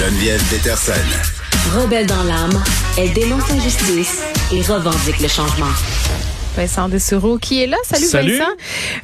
[0.00, 0.92] Geneviève Peterson.
[1.76, 2.62] Rebelle dans l'âme,
[2.96, 5.66] elle dénonce l'injustice et revendique le changement.
[6.56, 7.76] Vincent Dessureau qui est là.
[7.84, 8.38] Salut, Salut.
[8.38, 8.50] Vincent.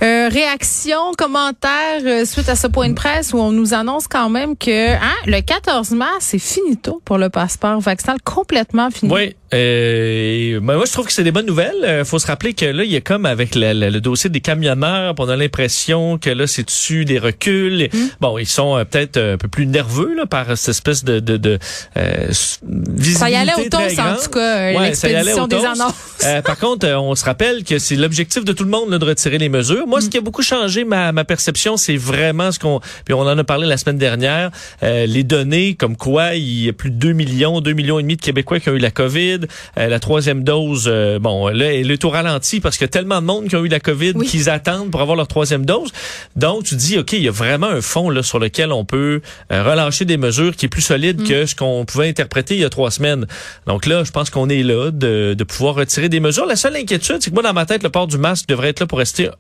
[0.03, 4.31] Euh, réaction, commentaire euh, suite à ce point de presse où on nous annonce quand
[4.31, 9.13] même que hein, le 14 mars, c'est finito pour le passeport vaccinal, complètement fini.
[9.13, 9.37] Oui.
[9.55, 11.85] Euh, ben moi, je trouve que c'est des bonnes nouvelles.
[11.85, 14.29] Euh, faut se rappeler que là, il y a comme avec le, le- le dossier
[14.31, 17.89] des camionneurs, on a l'impression que là, c'est dessus des reculs.
[17.93, 17.99] Hmm.
[18.21, 21.37] Bon, ils sont euh, peut-être un peu plus nerveux là, par cette espèce de, de,
[21.37, 21.59] de
[21.97, 25.25] euh, visibilité Ça y allait au toast, en tout cas, euh, Ouais, ça y allait
[25.35, 25.95] l'expédition des annonces.
[26.25, 28.99] Euh, par contre, euh, on se rappelle que c'est l'objectif de tout le monde là,
[28.99, 29.87] de retirer les mesures.
[29.87, 32.81] Moi, ce qui a beaucoup changé ma, ma perception, c'est vraiment ce qu'on...
[33.05, 34.51] Puis on en a parlé la semaine dernière,
[34.83, 38.03] euh, les données comme quoi il y a plus de 2 millions, 2 millions et
[38.03, 39.41] demi de Québécois qui ont eu la COVID.
[39.79, 42.89] Euh, la troisième dose, euh, bon, là, elle est au ralenti parce qu'il y a
[42.89, 44.27] tellement de monde qui ont eu la COVID Oui.
[44.27, 45.91] qu'ils attendent pour avoir leur troisième dose.
[46.37, 49.21] Donc, tu dis, OK, il y a vraiment un fond là, sur lequel on peut
[49.53, 51.25] euh, relâcher des mesures qui est plus solide Mm.
[51.29, 53.27] que ce qu'on pouvait interpréter il y a trois semaines.
[53.67, 56.47] Donc là, je pense qu'on est là de, de pouvoir retirer des mesures.
[56.47, 58.81] La seule inquiétude, c'est que moi, dans ma tête, le port du masque devrait être
[58.81, 59.31] là pour rester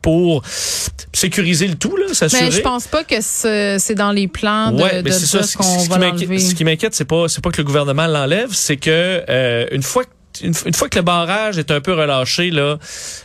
[0.00, 0.42] pour
[1.12, 2.44] sécuriser le tout, là, s'assurer.
[2.44, 5.42] Mais je pense pas que ce- c'est dans les plans de, Ouais, de c'est ça.
[5.42, 6.38] Ce, qu'on va qui m'inquiète, l'enlever.
[6.38, 9.82] ce qui m'inquiète, c'est pas, c'est pas que le gouvernement l'enlève, c'est que euh, une
[9.82, 10.10] fois que
[10.42, 12.78] une, une fois que le barrage est un peu relâché, là,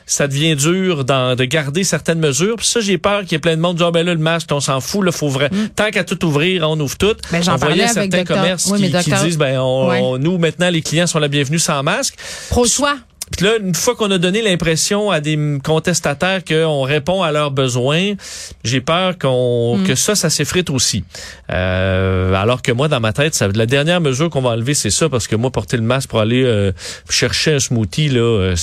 [0.06, 2.58] ça devient dur d'en- de garder certaines mesures.
[2.58, 4.14] Puis ça, j'ai peur qu'il y ait plein de monde qui disent, ah, ben là,
[4.14, 5.50] le masque, on s'en fout, là, faut vrai.
[5.78, 7.06] Tant qu'à tout ouvrir, on ouvre tout.
[7.14, 7.32] Mm.
[7.32, 10.00] Ben, j'en on voyait certains docteur- commerces oui, qui, disent, ben, on, Ouais.
[10.04, 12.16] on- nous, maintenant, les clients sont la bienvenue sans masque.
[12.50, 12.98] Pro-choix.
[13.36, 17.52] Puis là, une fois qu'on a donné l'impression à des contestataires qu'on répond à leurs
[17.52, 18.14] besoins,
[18.64, 19.84] j'ai peur qu'on Mm.
[19.84, 21.04] que ça, ça s'effrite aussi.
[21.52, 24.90] Euh, alors que moi, dans ma tête, ça, la dernière mesure qu'on va enlever, c'est
[24.90, 26.72] ça, parce que moi, porter le masque pour aller euh,
[27.10, 28.56] chercher un smoothie, là, euh,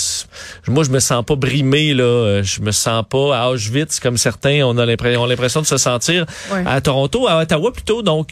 [0.68, 4.62] moi, je me sens pas brimé, là, je me sens pas à Auschwitz comme certains
[4.64, 6.62] on a l'impression, ont l'impression de se sentir Ouais.
[6.66, 8.02] à Toronto, à Ottawa plutôt.
[8.02, 8.30] Donc,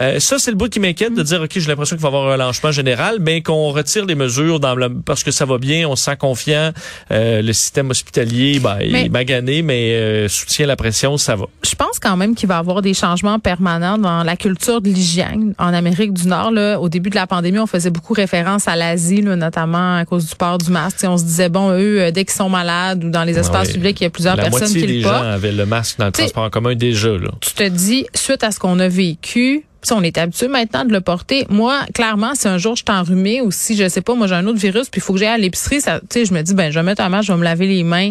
[0.00, 2.12] euh, ça, c'est le bout qui m'inquiète de dire, OK, j'ai l'impression qu'il va y
[2.14, 5.58] avoir un relâchement général, mais qu'on retire les mesures dans le, parce que ça va
[5.58, 6.72] bien, on se sent confiant.
[7.10, 11.46] Euh, le système hospitalier, ben, il est magané, mais euh, soutient la pression, ça va.
[11.64, 14.88] Je pense quand même qu'il va y avoir des changements permanents dans la culture de
[14.88, 16.50] l'hygiène en Amérique du Nord.
[16.52, 20.26] Là, au début de la pandémie, on faisait beaucoup référence à l'Asie, notamment à cause
[20.28, 20.96] du port du masque.
[20.98, 23.36] Tu sais, on se disait, bon, eux, euh, dès qu'ils sont malades ou dans les
[23.38, 23.74] espaces ouais.
[23.74, 25.24] publics, il y a plusieurs la personnes moitié qui des le gens portent.
[25.24, 27.30] avaient le masque dans le T'sais- transport en commun déjà, là.
[27.40, 30.92] tu te dis, suite à ce qu'on a vécu, si on est habitué maintenant de
[30.92, 31.46] le porter.
[31.50, 34.34] Moi, clairement, si un jour je suis enrhumée ou si, je sais pas, moi j'ai
[34.34, 36.42] un autre virus, puis il faut que j'aille à l'épicerie, ça, tu sais, je me
[36.42, 38.10] dis, ben, je vais mettre un masque, je vais me laver les mains.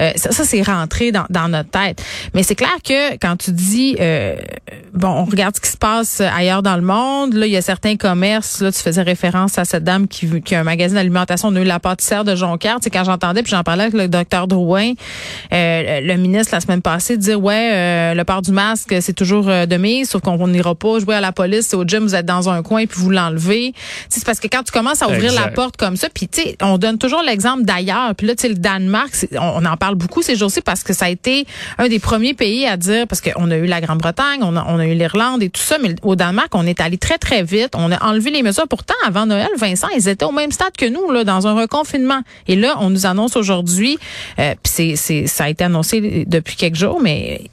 [0.00, 2.02] Euh, ça, ça c'est rentré dans, dans notre tête.
[2.34, 4.36] Mais c'est clair que quand tu dis, euh,
[4.94, 7.62] bon, on regarde ce qui se passe ailleurs dans le monde, là, il y a
[7.62, 11.48] certains commerces, là, tu faisais référence à cette dame qui, qui a un magasin d'alimentation,
[11.48, 13.94] on a eu la pâtissière de Jonquière, tu sais, quand j'entendais, puis j'en parlais avec
[13.94, 14.92] le docteur Drouin,
[15.52, 19.48] euh, le ministre la semaine passée, dire, ouais, euh, le port du masque, c'est toujours
[19.48, 22.14] euh, de mise, sauf qu'on n'ira pas jouer à la police, c'est au gym, vous
[22.14, 23.72] êtes dans un coin, puis vous l'enlevez.
[24.08, 26.56] C'est parce que quand tu commences à ouvrir la porte comme ça, puis tu sais,
[26.60, 29.94] on donne toujours l'exemple d'ailleurs, puis là, tu sais, le Danemark, on, on en parle
[29.94, 31.46] beaucoup ces jours-ci parce que ça a été
[31.78, 34.78] un des premiers pays à dire, parce qu'on a eu la Grande-Bretagne, on a, on
[34.78, 37.70] a eu l'Irlande et tout ça, mais au Danemark, on est allé très, très vite,
[37.74, 38.68] on a enlevé les mesures.
[38.68, 42.20] Pourtant, avant Noël, Vincent, ils étaient au même stade que nous, là, dans un reconfinement.
[42.46, 43.98] Et là, on nous annonce aujourd'hui,
[44.38, 47.50] euh, puis c'est, c'est, ça a été annoncé depuis quelques jours, mais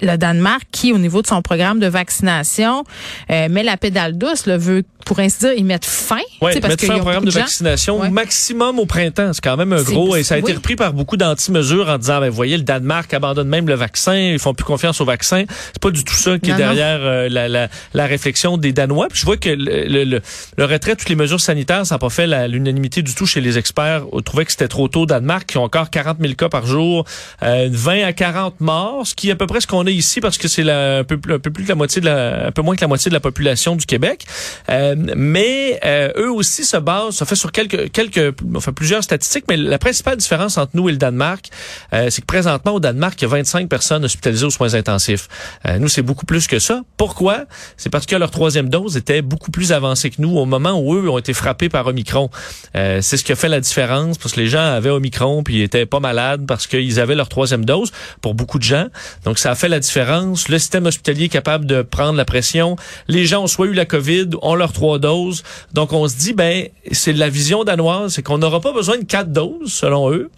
[0.00, 2.84] le Danemark qui, au niveau de son programme de vaccination,
[3.30, 6.16] euh, met la pédale douce, le veut, pour ainsi dire, y mettre fin.
[6.42, 8.10] Oui, parce mettre fin au programme de vaccination Ouais.
[8.10, 9.32] maximum au printemps.
[9.32, 10.16] C'est quand même un gros.
[10.16, 10.56] Et ça a été oui.
[10.56, 14.14] repris par beaucoup d'anti-mesures en disant, ben, voyez, le Danemark abandonne même le vaccin.
[14.16, 15.44] Ils font plus confiance au vaccin.
[15.72, 18.72] C'est pas du tout ça qui Non, est derrière euh, la, la, la réflexion des
[18.72, 19.08] Danois.
[19.08, 20.20] Puis je vois que le, le, le,
[20.56, 23.40] le retrait de toutes les mesures sanitaires, ça n'a pas fait l'unanimité du tout chez
[23.40, 24.02] les experts.
[24.12, 26.66] On trouvait que c'était trop tôt au Danemark, qui ont encore 40 000 cas par
[26.66, 27.04] jour,
[27.42, 30.38] euh, 20 à 40 morts, ce qui est à peu près ce qu'on ici parce
[30.38, 32.76] que c'est un peu, un peu plus que la moitié de la, un peu moins
[32.76, 34.24] que la moitié de la population du Québec.
[34.68, 39.44] Euh, mais euh, eux aussi se basent, ça fait sur quelques, quelques, enfin plusieurs statistiques,
[39.48, 41.48] mais la principale différence entre nous et le Danemark,
[41.92, 45.28] euh, c'est que présentement au Danemark, il y a 25 personnes hospitalisées aux soins intensifs.
[45.66, 46.82] Euh, nous, c'est beaucoup plus que ça.
[46.96, 47.44] Pourquoi?
[47.76, 50.94] C'est parce que leur troisième dose était beaucoup plus avancée que nous au moment où
[50.94, 52.30] eux ont été frappés par Omicron.
[52.76, 55.58] Euh, c'est ce qui a fait la différence parce que les gens avaient Omicron puis
[55.58, 58.86] ils étaient pas malades parce qu'ils avaient leur troisième dose pour beaucoup de gens.
[59.24, 60.48] Donc ça a fait la différence.
[60.48, 62.76] Le système hospitalier est capable de prendre la pression.
[63.08, 65.42] Les gens ont soit eu la COVID, ont leurs trois doses.
[65.72, 69.04] Donc on se dit ben c'est la vision danoise, c'est qu'on n'aura pas besoin de
[69.04, 70.30] quatre doses selon eux.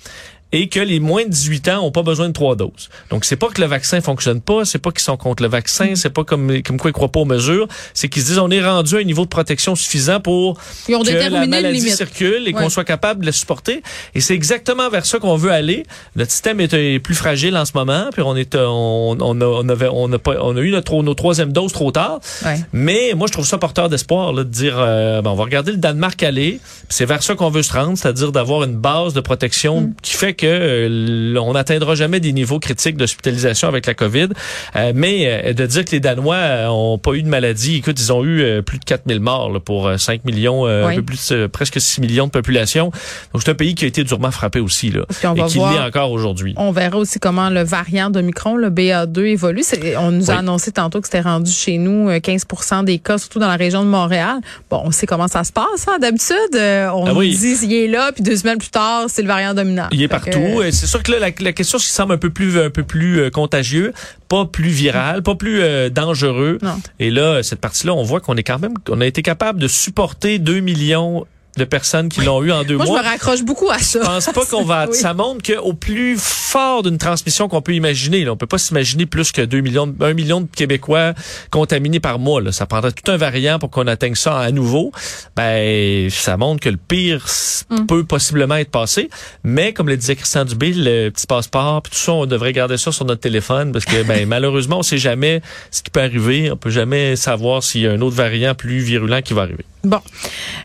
[0.53, 2.89] Et que les moins de 18 ans ont pas besoin de trois doses.
[3.11, 5.95] Donc c'est pas que le vaccin fonctionne pas, c'est pas qu'ils sont contre le vaccin,
[5.95, 8.51] c'est pas comme comme quoi ils croient pas aux mesures, c'est qu'ils se disent on
[8.51, 12.63] est rendu à un niveau de protection suffisant pour que la maladie circule et Ouais.
[12.63, 13.83] qu'on soit capable de le supporter.
[14.15, 15.85] Et c'est exactement vers ça qu'on veut aller.
[16.17, 19.45] Notre système est, est plus fragile en ce moment, puis on est, on, on a,
[19.45, 22.19] on avait, on a pas, on a eu notre, nos troisième doses trop tard.
[22.45, 22.57] Ouais.
[22.73, 25.79] Mais moi, je trouve ça porteur d'espoir de dire, euh, ben, on va regarder le
[25.79, 26.59] Danemark aller.
[26.89, 29.95] C'est vers ça qu'on veut se rendre, c'est-à-dire d'avoir une base de protection Mm.
[30.03, 34.29] qui fait que euh, on n'atteindra jamais des niveaux critiques d'hospitalisation avec la COVID.
[34.77, 38.13] Euh, mais euh, de dire que les Danois ont pas eu de maladie, écoute, ils
[38.13, 40.71] ont eu plus de 4000 morts là, pour euh, 5 millions, Oui.
[40.71, 42.91] un peu plus, presque 6 millions de population.
[43.33, 46.11] Donc c'est un pays qui a été durement frappé aussi là, et qui l'est encore
[46.13, 46.55] aujourd'hui.
[46.57, 49.63] On verra aussi comment le variant de Micron, le BA2, évolue.
[49.99, 50.39] On nous a Oui.
[50.41, 53.85] annoncé tantôt que c'était rendu chez nous euh, 15% des cas, surtout dans la région
[53.85, 54.37] de Montréal.
[54.71, 55.87] Bon, on sait comment ça se passe.
[55.89, 55.99] Hein?
[56.01, 57.37] D'habitude, on Ah nous oui.
[57.37, 59.89] dit il est là, puis deux semaines plus tard, c'est le variant dominant.
[59.93, 60.63] Il est partout.
[60.63, 62.83] Et C'est sûr que là, la, la question qui semble un peu plus, un peu
[62.83, 63.93] plus euh, contagieux,
[64.29, 66.59] pas plus viral, pas plus euh, dangereux.
[66.63, 66.81] Non.
[66.99, 69.69] Et là, cette partie-là, on voit qu'on est quand même, qu'on a été capable de
[69.69, 71.27] supporter 2 millions
[71.61, 73.03] de personnes qui l'ont eu en deux Moi, je mois.
[73.03, 74.01] me raccroche beaucoup à ça.
[74.03, 74.87] Je pense pas qu'on va.
[74.91, 74.97] Oui.
[74.97, 79.07] Ça montre qu'au plus fort d'une transmission qu'on peut imaginer, là, on peut pas s'imaginer
[79.07, 81.13] plus que 2 millions, de- 1 million de Québécois
[81.51, 82.41] contaminés par mois.
[82.41, 82.51] Là.
[82.53, 84.91] Ça prendrait tout un variant pour qu'on atteigne ça à nouveau.
[85.37, 87.27] Ben, ça montre que le pire
[87.71, 87.87] Mm.
[87.87, 89.11] peut possiblement être passé.
[89.45, 92.77] Mais comme le disait Christian Dubé, le petit passeport, puis tout ça, on devrait garder
[92.79, 95.41] ça sur notre téléphone parce que ben malheureusement, on sait jamais
[95.71, 96.51] ce qui peut arriver.
[96.51, 99.65] On peut jamais savoir s'il y a un autre variant plus virulent qui va arriver.
[99.85, 100.01] Bon,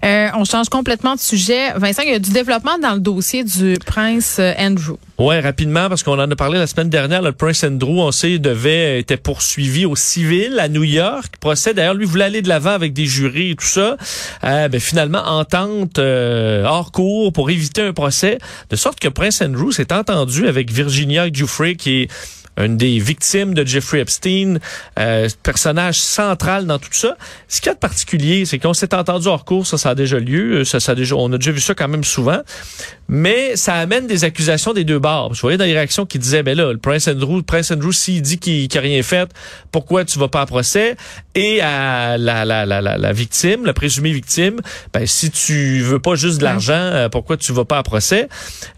[0.03, 1.73] Euh, on change complètement de sujet.
[1.75, 4.97] Vincent, il y a du développement dans le dossier du prince euh, Andrew.
[5.17, 8.37] Ouais, rapidement, parce qu'on en a parlé la semaine dernière, le Prince Andrew, on sait,
[8.37, 11.35] devait était poursuivi au civil à New York.
[11.39, 13.97] Procès, d'ailleurs, lui voulait aller de l'avant avec des jurys et tout ça.
[14.43, 18.37] Euh, ben, finalement, entente euh, hors cours pour éviter un procès,
[18.69, 22.09] de sorte que Prince Andrew s'est entendu avec Virginia Giuffre, qui
[22.57, 24.59] une des victimes de Jeffrey Epstein,
[24.99, 27.17] euh, personnage central dans tout ça.
[27.47, 29.95] Ce qu'il y a de particulier, c'est qu'on s'est entendu hors cours, ça, ça a
[29.95, 32.41] déjà lieu, ça, ça a déjà, on a déjà vu ça quand même souvent,
[33.07, 35.33] mais ça amène des accusations des deux bords.
[35.33, 37.91] Je voyais dans les réactions qui disaient, ben là, le Prince Andrew, le Prince Andrew,
[37.91, 39.29] s'il dit qu'il n'a rien fait,
[39.71, 40.95] pourquoi tu vas pas à procès?
[41.35, 44.61] Et à la, la, la, la, la victime, la présumée victime,
[44.93, 48.29] ben si tu veux pas juste de l'argent, euh, pourquoi tu vas pas à procès?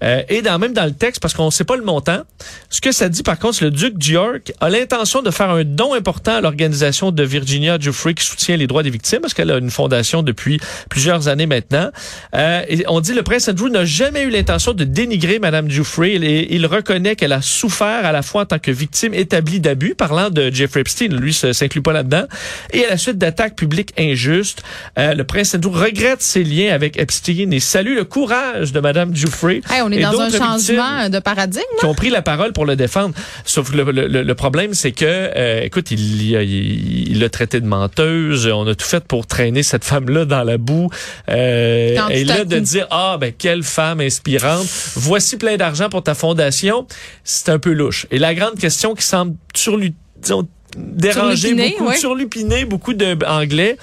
[0.03, 2.21] Euh, et dans, même dans le texte, parce qu'on sait pas le montant,
[2.69, 5.65] ce que ça dit par contre, c'est le duc d'York a l'intention de faire un
[5.65, 9.51] don important à l'organisation de Virginia Giuffre qui soutient les droits des victimes, parce qu'elle
[9.51, 11.89] a une fondation depuis plusieurs années maintenant.
[12.33, 16.05] Euh, et on dit le prince Andrew n'a jamais eu l'intention de dénigrer Madame Giuffre.
[16.05, 19.95] Il, il reconnaît qu'elle a souffert à la fois en tant que victime établie d'abus,
[19.95, 22.23] parlant de Jeffrey Epstein, lui ça s'inclut pas là-dedans,
[22.71, 24.63] et à la suite d'attaques publiques injustes.
[24.97, 29.13] Euh, le prince Andrew regrette ses liens avec Epstein et salue le courage de Madame
[29.13, 29.49] Giuffre.
[29.49, 31.63] Hey, on est et dans un changement de paradigme.
[31.79, 33.13] qui ont pris la parole pour le défendre.
[33.57, 37.59] Sauf que le, le- le problème, c'est que, euh, écoute, il l'a il, il traité
[37.59, 38.45] de menteuse.
[38.45, 40.91] On a tout fait pour traîner cette femme-là dans la boue.
[41.27, 44.67] Euh, Quand et là, de dire, ah, ben, quelle femme inspirante.
[44.95, 46.85] Voici plein d'argent pour ta fondation.
[47.23, 48.05] C'est un peu louche.
[48.11, 51.97] Et la grande question qui semble sur lui, disons, déranger beaucoup, ouais.
[51.97, 53.77] surlupiner beaucoup de Anglais,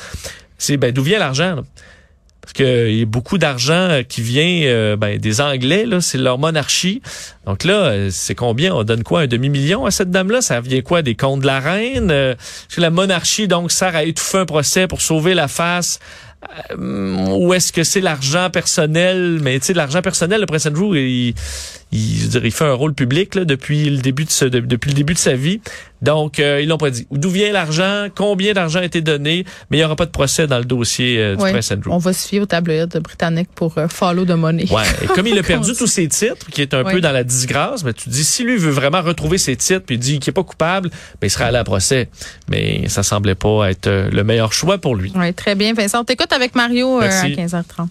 [0.57, 1.63] c'est ben, d'où vient l'argent, là?
[2.45, 6.19] Parce qu'il y a beaucoup d'argent euh, qui vient euh, ben, des Anglais, là, c'est
[6.19, 7.01] leur monarchie.
[7.47, 8.75] Donc là, euh, c'est combien?
[8.75, 9.23] On donne quoi?
[9.23, 10.43] Un demi-million à cette dame-là?
[10.43, 11.01] Ça vient quoi?
[11.01, 12.11] Des comptes de la reine?
[12.11, 16.01] Est-ce que la monarchie, donc, sert à étouffer un procès pour sauver la face?
[16.79, 19.39] Ou est-ce que c'est l'argent personnel?
[19.41, 21.35] Mais tu sais, l'argent personnel, le prince Andrew, il,
[21.91, 25.61] il, je il fait un rôle public là, depuis le début de sa vie.
[26.03, 27.07] Donc, euh, ils l'ont pas dit.
[27.11, 28.09] D'où vient l'argent?
[28.15, 29.45] Combien d'argent a été donné?
[29.71, 31.53] Mais il n'y aura pas de procès dans le dossier euh, du Ouais.
[31.53, 31.91] prince Andrew.
[31.93, 34.67] On va se fier au tabloïd britannique pour euh, follow the money.
[34.71, 34.83] Ouais.
[35.03, 37.85] Et comme il a perdu tous ses titres, qui est un peu dans la disgrâce,
[37.85, 40.35] mais tu dis, si lui veut vraiment retrouver ses titres, puis il dit qu'il est
[40.35, 42.09] pas coupable, ben, il sera allé à procès.
[42.49, 45.11] Mais ça semblait pas être euh, le meilleur choix pour lui.
[45.15, 46.01] Ouais, très bien, Vincent.
[46.01, 47.29] On t'écoute avec Mario à Merci.
[47.35, 47.87] 15h30.